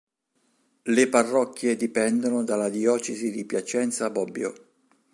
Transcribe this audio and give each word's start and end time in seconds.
Le 0.87 1.07
parrocchie 1.11 1.75
dipendono 1.77 2.43
dalla 2.43 2.69
diocesi 2.69 3.29
di 3.29 3.45
Piacenza-Bobbio. 3.45 4.53